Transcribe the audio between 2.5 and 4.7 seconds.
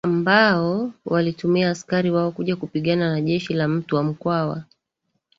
kupigana na jeshi la mtwa mkwawa